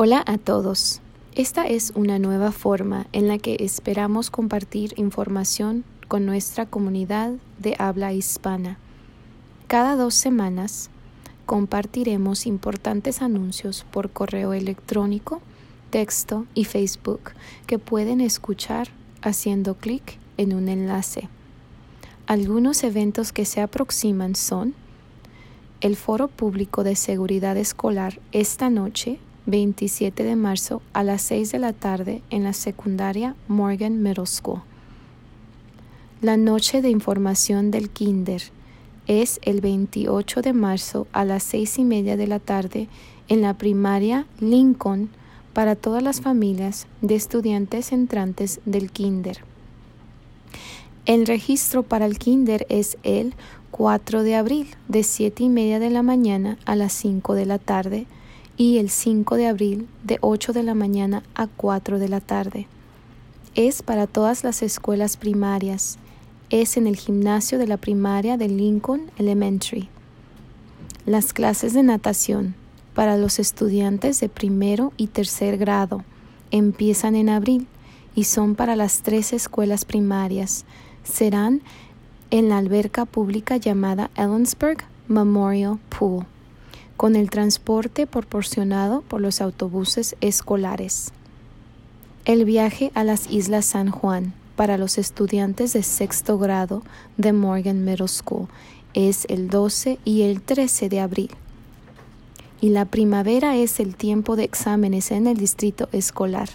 [0.00, 1.00] Hola a todos.
[1.34, 7.74] Esta es una nueva forma en la que esperamos compartir información con nuestra comunidad de
[7.80, 8.78] habla hispana.
[9.66, 10.88] Cada dos semanas
[11.46, 15.40] compartiremos importantes anuncios por correo electrónico,
[15.90, 17.32] texto y Facebook
[17.66, 18.90] que pueden escuchar
[19.20, 21.28] haciendo clic en un enlace.
[22.28, 24.76] Algunos eventos que se aproximan son
[25.80, 29.18] el Foro Público de Seguridad Escolar esta noche,
[29.48, 34.60] 27 de marzo, a las 6 de la tarde en la secundaria Morgan Middle School.
[36.20, 38.42] La Noche de Información del Kinder
[39.06, 42.88] es el 28 de marzo a las 6 y media de la tarde
[43.28, 45.08] en la primaria Lincoln
[45.54, 49.38] para todas las familias de estudiantes entrantes del Kinder.
[51.06, 53.32] El registro para el kinder es el
[53.70, 57.58] 4 de abril de 7 y media de la mañana a las 5 de la
[57.58, 58.06] tarde
[58.58, 62.66] y el 5 de abril de 8 de la mañana a 4 de la tarde.
[63.54, 65.96] Es para todas las escuelas primarias.
[66.50, 69.88] Es en el gimnasio de la primaria de Lincoln Elementary.
[71.06, 72.56] Las clases de natación
[72.94, 76.04] para los estudiantes de primero y tercer grado
[76.50, 77.68] empiezan en abril
[78.14, 80.64] y son para las tres escuelas primarias
[81.04, 81.62] serán
[82.30, 86.26] en la alberca pública llamada Ellensburg Memorial Pool,
[86.98, 91.12] con el transporte proporcionado por los autobuses escolares.
[92.24, 96.82] El viaje a las Islas San Juan para los estudiantes de sexto grado
[97.16, 98.48] de Morgan Middle School
[98.94, 101.30] es el 12 y el 13 de abril.
[102.60, 106.48] Y la primavera es el tiempo de exámenes en el distrito escolar.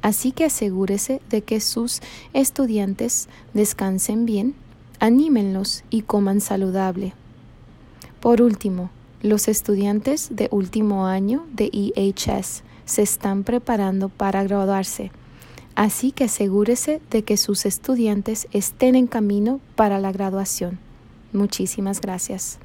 [0.00, 2.00] Así que asegúrese de que sus
[2.32, 4.54] estudiantes descansen bien,
[4.98, 7.12] anímenlos y coman saludable.
[8.20, 8.88] Por último,
[9.24, 15.10] los estudiantes de último año de EHS se están preparando para graduarse,
[15.74, 20.78] así que asegúrese de que sus estudiantes estén en camino para la graduación.
[21.32, 22.58] Muchísimas gracias.